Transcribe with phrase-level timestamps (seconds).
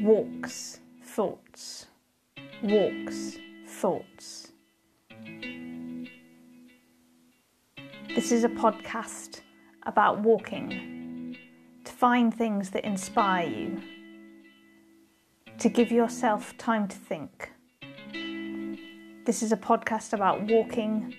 [0.00, 1.86] walks, thoughts,
[2.62, 4.52] walks, thoughts.
[8.14, 9.40] This is a podcast
[9.84, 11.36] about walking,
[11.84, 13.82] to find things that inspire you,
[15.58, 17.50] to give yourself time to think.
[19.24, 21.12] This is a podcast about walking,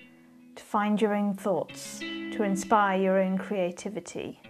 [0.56, 4.40] to find your own thoughts, to inspire your own creativity.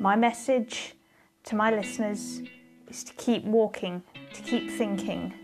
[0.00, 0.94] My message
[1.42, 2.40] to my listeners
[2.86, 5.34] is to keep walking, to keep thinking.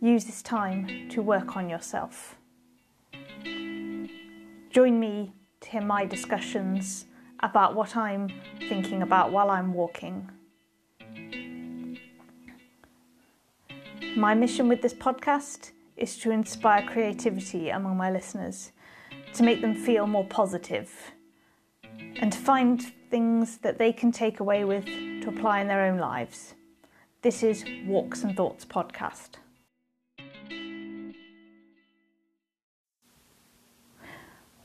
[0.00, 2.36] Use this time to work on yourself.
[4.70, 7.06] Join me to hear my discussions
[7.44, 8.28] about what I'm
[8.68, 10.28] thinking about while I'm walking.
[14.16, 18.72] My mission with this podcast is to inspire creativity among my listeners,
[19.34, 20.90] to make them feel more positive,
[22.20, 25.98] and to find things that they can take away with to apply in their own
[25.98, 26.54] lives.
[27.22, 29.38] This is Walks and Thoughts podcast.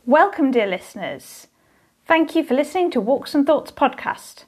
[0.05, 1.47] Welcome, dear listeners.
[2.05, 4.43] Thank you for listening to Walks and Thoughts podcast.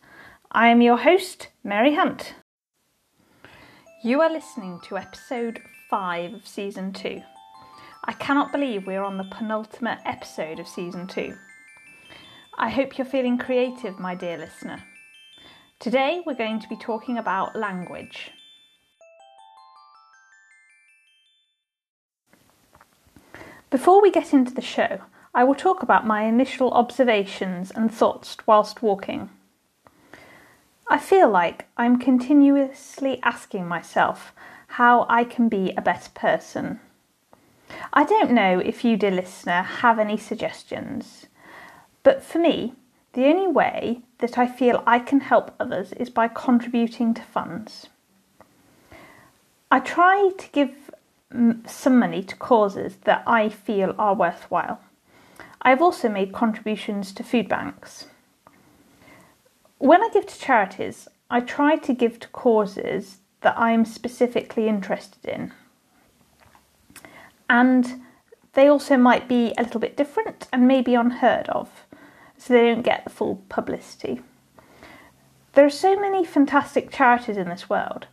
[0.52, 2.36] I am your host, Mary Hunt.
[4.04, 7.22] You are listening to episode 5 of season 2.
[8.04, 11.34] I cannot believe we are on the penultimate episode of season 2.
[12.60, 14.84] I hope you're feeling creative, my dear listener.
[15.78, 18.32] Today we're going to be talking about language.
[23.70, 25.02] Before we get into the show,
[25.36, 29.30] I will talk about my initial observations and thoughts whilst walking.
[30.90, 34.34] I feel like I'm continuously asking myself
[34.66, 36.80] how I can be a better person.
[37.94, 41.28] I don't know if you, dear listener, have any suggestions.
[42.08, 42.74] But for me,
[43.12, 47.88] the only way that I feel I can help others is by contributing to funds.
[49.70, 50.90] I try to give
[51.34, 54.80] mm, some money to causes that I feel are worthwhile.
[55.62, 58.06] I have also made contributions to food banks.
[59.78, 64.70] When I give to charities, I try to give to causes that I am specifically
[64.70, 65.52] interested in.
[67.50, 68.00] And
[68.54, 71.84] they also might be a little bit different and maybe unheard of
[72.38, 74.22] so they don't get the full publicity.
[75.54, 78.08] There are so many fantastic charities in this world,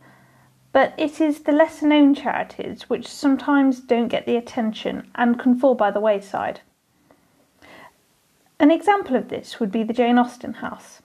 [0.71, 5.57] but it is the lesser known charities which sometimes don't get the attention and can
[5.57, 6.61] fall by the wayside.
[8.59, 11.01] An example of this would be the Jane Austen House.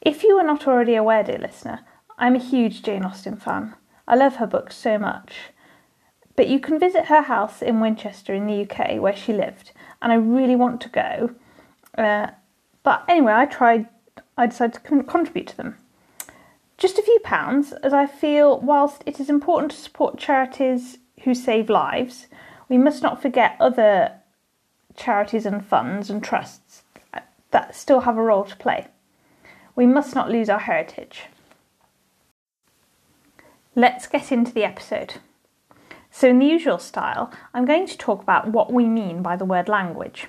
[0.00, 1.80] If you are not already aware, dear listener,
[2.18, 3.74] I'm a huge Jane Austen fan.
[4.06, 5.34] I love her books so much.
[6.36, 10.12] But you can visit her house in Winchester in the UK where she lived, and
[10.12, 11.34] I really want to go
[11.96, 12.28] uh,
[12.82, 13.88] but anyway, I tried,
[14.36, 15.78] I decided to con- contribute to them.
[16.76, 21.34] Just a few pounds, as I feel whilst it is important to support charities who
[21.34, 22.26] save lives,
[22.68, 24.12] we must not forget other
[24.96, 26.82] charities and funds and trusts
[27.50, 28.88] that still have a role to play.
[29.76, 31.24] We must not lose our heritage.
[33.76, 35.14] Let's get into the episode.
[36.10, 39.44] So, in the usual style, I'm going to talk about what we mean by the
[39.44, 40.26] word language.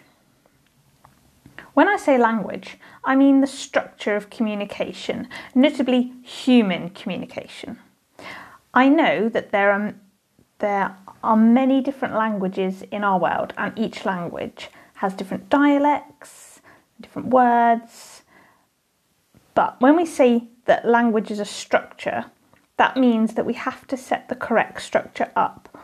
[1.76, 7.80] When I say language, I mean the structure of communication, notably human communication.
[8.74, 9.94] I know that there are,
[10.60, 16.62] there are many different languages in our world, and each language has different dialects,
[17.02, 18.22] different words.
[19.54, 22.24] But when we say that language is a structure,
[22.78, 25.78] that means that we have to set the correct structure up,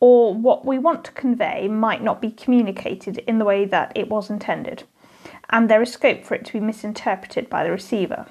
[0.00, 4.08] or what we want to convey might not be communicated in the way that it
[4.08, 4.82] was intended
[5.50, 8.26] and there is scope for it to be misinterpreted by the receiver.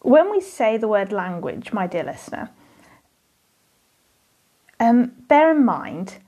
[0.00, 2.50] When we say the word language, my dear listener,
[4.78, 6.18] um, bear in mind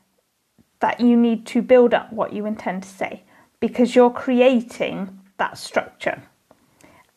[0.80, 3.22] that you need to build up what you intend to say
[3.60, 6.22] because you're creating that structure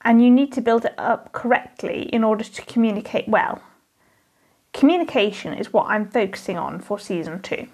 [0.04, 3.62] and you need to build it up correctly in order to communicate well.
[4.74, 7.68] Communication is what I'm focusing on for season two.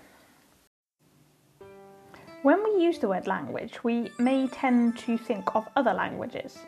[2.43, 6.59] When we use the word language, we may tend to think of other languages.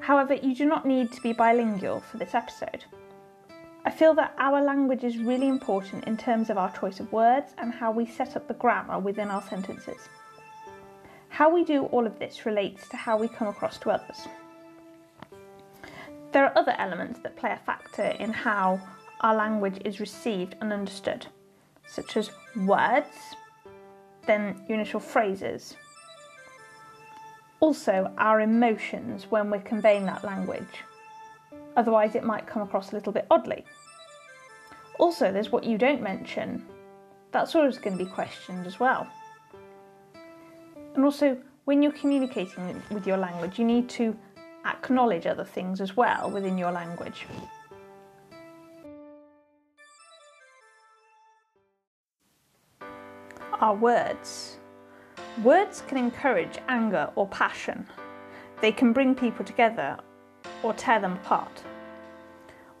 [0.00, 2.86] However, you do not need to be bilingual for this episode.
[3.84, 7.52] I feel that our language is really important in terms of our choice of words
[7.58, 10.08] and how we set up the grammar within our sentences.
[11.28, 14.26] How we do all of this relates to how we come across to others.
[16.32, 18.80] There are other elements that play a factor in how
[19.20, 21.26] our language is received and understood,
[21.86, 23.34] such as words,
[24.26, 25.76] then your initial phrases.
[27.60, 30.84] Also, our emotions when we're conveying that language.
[31.76, 33.64] Otherwise, it might come across a little bit oddly.
[34.98, 36.64] Also, there's what you don't mention.
[37.32, 39.06] That's always going to be questioned as well.
[40.94, 44.16] And also, when you're communicating with your language, you need to
[44.66, 47.26] acknowledge other things as well within your language.
[53.60, 54.56] Our words.
[55.42, 57.86] Words can encourage anger or passion.
[58.62, 59.98] They can bring people together
[60.62, 61.62] or tear them apart.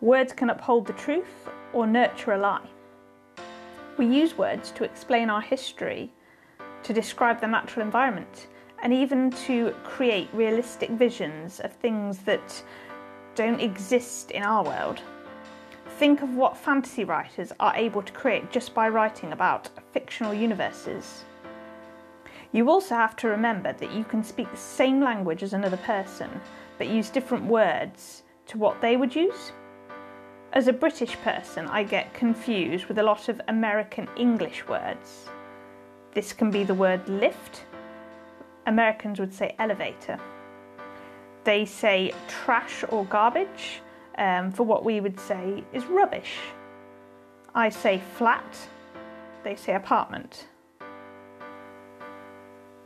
[0.00, 2.66] Words can uphold the truth or nurture a lie.
[3.98, 6.10] We use words to explain our history,
[6.84, 8.46] to describe the natural environment,
[8.82, 12.62] and even to create realistic visions of things that
[13.34, 15.02] don't exist in our world.
[16.00, 21.26] Think of what fantasy writers are able to create just by writing about fictional universes.
[22.52, 26.30] You also have to remember that you can speak the same language as another person,
[26.78, 29.52] but use different words to what they would use.
[30.54, 35.28] As a British person, I get confused with a lot of American English words.
[36.14, 37.66] This can be the word lift.
[38.64, 40.18] Americans would say elevator.
[41.44, 43.82] They say trash or garbage
[44.20, 46.36] um, for what we would say is rubbish.
[47.54, 48.56] I say flat,
[49.42, 50.46] they say apartment.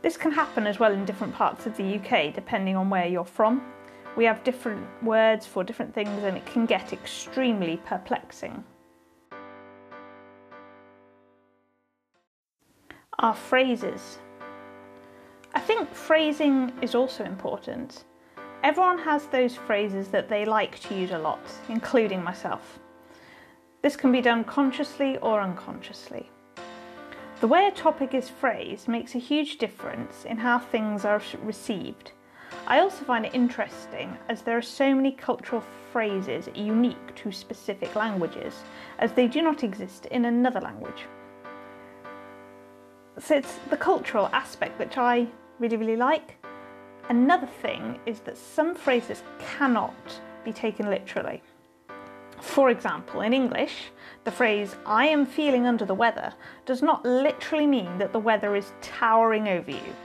[0.01, 3.25] This can happen as well in different parts of the UK depending on where you're
[3.25, 3.61] from.
[4.15, 8.63] We have different words for different things and it can get extremely perplexing.
[13.19, 14.19] Our phrases.
[15.53, 18.05] I think phrasing is also important.
[18.63, 22.79] Everyone has those phrases that they like to use a lot, including myself.
[23.81, 26.31] This can be done consciously or unconsciously.
[27.41, 32.13] The way a topic is phrased makes a huge difference in how things are received.
[32.65, 35.61] I also find it interesting as there are so many cultural
[35.91, 38.55] phrases unique to specific languages,
[38.99, 41.05] as they do not exist in another language.
[43.19, 45.27] So it's the cultural aspect which I
[45.59, 46.37] really, really like.
[47.09, 49.93] Another thing is that some phrases cannot
[50.43, 51.43] be taken literally.
[52.41, 53.91] For example, in English,
[54.23, 56.33] the phrase, I am feeling under the weather,
[56.65, 59.95] does not literally mean that the weather is towering over you.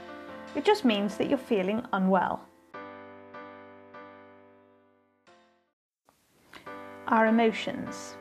[0.55, 2.45] It just means that you're feeling unwell.
[7.07, 8.15] Our emotions.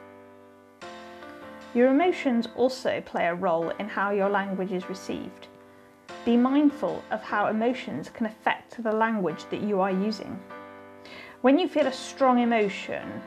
[1.75, 5.49] Your emotions also play a role in how your language is received.
[6.25, 10.39] Be mindful of how emotions can affect the language that you are using.
[11.41, 13.23] When you feel a strong emotion,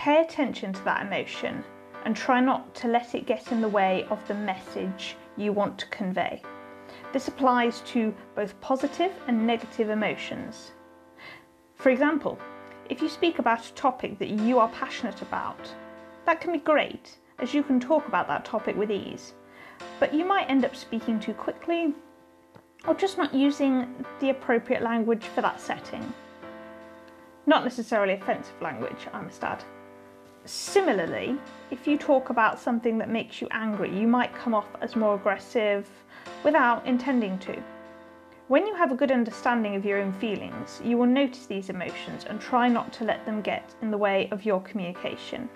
[0.00, 1.62] Pay attention to that emotion
[2.06, 5.78] and try not to let it get in the way of the message you want
[5.78, 6.40] to convey.
[7.12, 10.72] This applies to both positive and negative emotions.
[11.74, 12.38] For example,
[12.88, 15.70] if you speak about a topic that you are passionate about,
[16.24, 19.34] that can be great as you can talk about that topic with ease,
[19.98, 21.94] but you might end up speaking too quickly
[22.86, 26.12] or just not using the appropriate language for that setting.
[27.46, 29.62] Not necessarily offensive language, I must add.
[30.44, 31.36] Similarly,
[31.70, 35.14] if you talk about something that makes you angry, you might come off as more
[35.14, 35.88] aggressive
[36.44, 37.62] without intending to.
[38.48, 42.24] When you have a good understanding of your own feelings, you will notice these emotions
[42.24, 45.48] and try not to let them get in the way of your communication.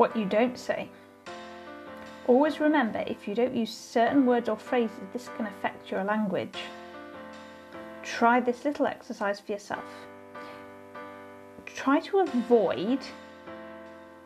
[0.00, 0.88] What you don't say.
[2.26, 6.56] Always remember if you don't use certain words or phrases, this can affect your language
[8.02, 9.84] try this little exercise for yourself.
[11.66, 13.00] Try to avoid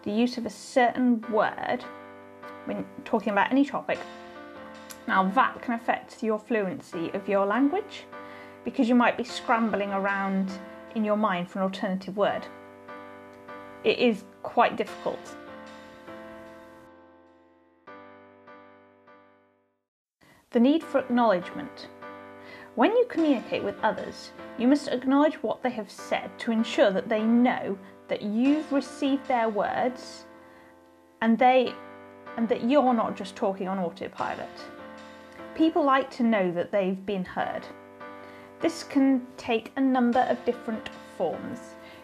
[0.04, 1.84] the use of a certain word
[2.66, 3.98] when talking about any topic.
[5.08, 8.04] Now, that can affect your fluency of your language
[8.64, 10.52] because you might be scrambling around
[10.94, 12.46] in your mind for an alternative word.
[13.82, 15.36] It is quite difficult.
[20.54, 21.88] The need for acknowledgement.
[22.76, 27.08] When you communicate with others, you must acknowledge what they have said to ensure that
[27.08, 30.26] they know that you've received their words
[31.20, 31.74] and they
[32.36, 34.48] and that you're not just talking on autopilot.
[35.56, 37.66] People like to know that they've been heard.
[38.60, 41.58] This can take a number of different forms.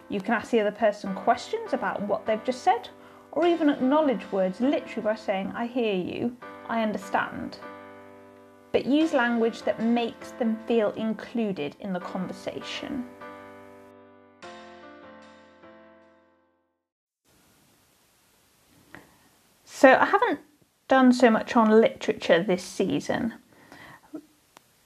[0.09, 2.89] You can ask the other person questions about what they've just said,
[3.31, 6.37] or even acknowledge words literally by saying, I hear you,
[6.69, 7.57] I understand
[8.73, 13.05] but use language that makes them feel included in the conversation.
[19.65, 20.41] So, I haven't
[20.89, 23.35] done so much on literature this season,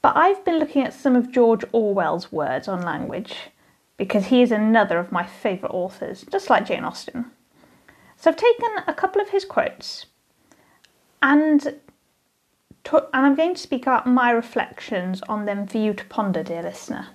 [0.01, 3.35] but I've been looking at some of George Orwell's words on language
[3.97, 7.31] because he is another of my favourite authors, just like Jane Austen.
[8.15, 10.05] So I've taken a couple of his quotes
[11.21, 11.75] and,
[12.91, 16.61] and I'm going to speak out my reflections on them for you to ponder, dear
[16.61, 17.07] listener.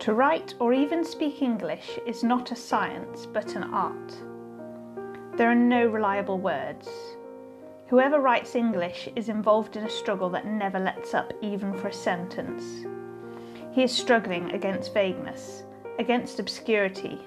[0.00, 4.14] To write or even speak English is not a science but an art.
[5.36, 6.88] There are no reliable words.
[7.88, 11.92] Whoever writes English is involved in a struggle that never lets up even for a
[11.92, 12.86] sentence.
[13.72, 15.64] He is struggling against vagueness,
[15.98, 17.18] against obscurity,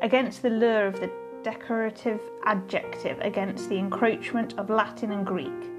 [0.00, 1.10] against the lure of the
[1.42, 5.70] decorative adjective, against the encroachment of Latin and Greek,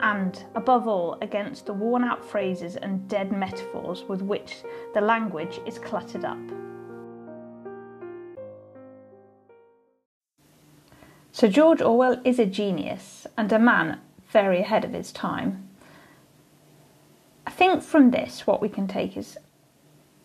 [0.00, 4.56] and, above all, against the worn out phrases and dead metaphors with which
[4.94, 6.38] the language is cluttered up.
[11.32, 15.68] So, George Orwell is a genius and a man very ahead of his time.
[17.46, 19.38] I think from this, what we can take is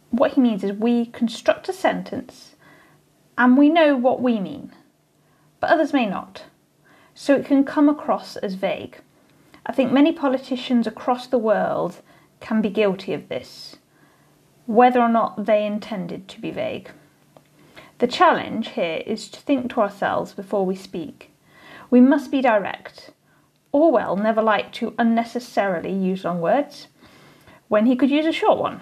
[0.09, 2.54] what he means is we construct a sentence
[3.37, 4.71] and we know what we mean,
[5.59, 6.43] but others may not.
[7.13, 8.99] So it can come across as vague.
[9.65, 12.01] I think many politicians across the world
[12.39, 13.77] can be guilty of this,
[14.65, 16.91] whether or not they intended to be vague.
[17.99, 21.31] The challenge here is to think to ourselves before we speak.
[21.89, 23.11] We must be direct.
[23.71, 26.87] Orwell never liked to unnecessarily use long words
[27.67, 28.81] when he could use a short one.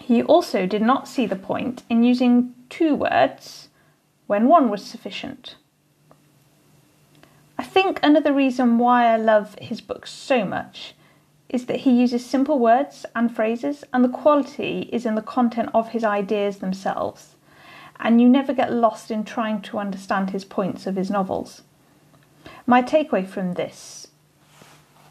[0.00, 3.68] He also did not see the point in using two words
[4.26, 5.56] when one was sufficient.
[7.58, 10.94] I think another reason why I love his books so much
[11.48, 15.68] is that he uses simple words and phrases, and the quality is in the content
[15.74, 17.36] of his ideas themselves
[18.02, 21.62] and you never get lost in trying to understand his points of his novels.
[22.66, 24.08] My takeaway from this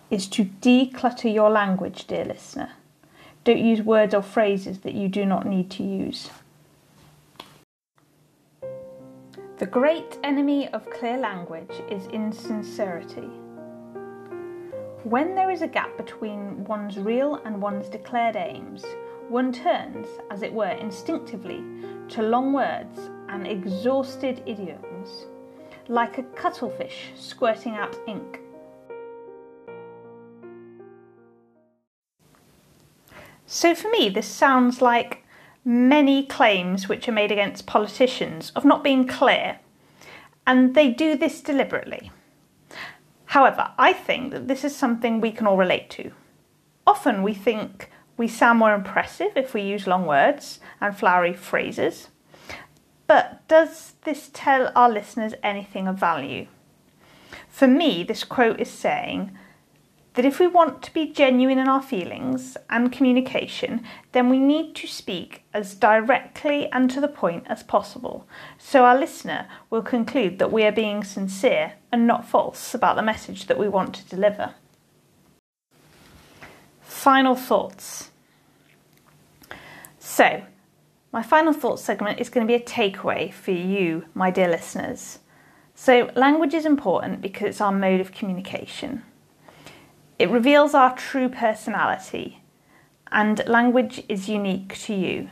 [0.10, 2.74] is to declutter your language, dear listener.
[3.46, 6.30] Don't use words or phrases that you do not need to use.
[9.62, 13.30] The great enemy of clear language is insincerity.
[15.04, 18.84] When there is a gap between one's real and one's declared aims,
[19.30, 21.64] one turns, as it were, instinctively
[22.10, 25.28] to long words and exhausted idioms,
[25.88, 28.40] like a cuttlefish squirting out ink.
[33.46, 35.24] So, for me, this sounds like
[35.64, 39.60] many claims which are made against politicians of not being clear,
[40.46, 42.12] and they do this deliberately.
[43.26, 46.12] However, I think that this is something we can all relate to.
[46.86, 52.10] Often we think we sound more impressive if we use long words and flowery phrases.
[53.08, 56.48] But does this tell our listeners anything of value?
[57.48, 59.38] For me, this quote is saying
[60.14, 64.76] that if we want to be genuine in our feelings and communication, then we need
[64.76, 68.28] to speak as directly and to the point as possible,
[68.58, 73.02] so our listener will conclude that we are being sincere and not false about the
[73.02, 74.54] message that we want to deliver.
[76.82, 78.12] Final thoughts.
[79.98, 80.44] So,
[81.14, 85.20] my final thoughts segment is going to be a takeaway for you, my dear listeners.
[85.74, 89.04] So, language is important because it's our mode of communication.
[90.22, 92.44] It reveals our true personality,
[93.12, 95.30] and language is unique to you.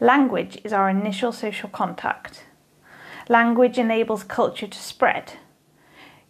[0.00, 2.44] Language is our initial social contact.
[3.28, 5.34] Language enables culture to spread.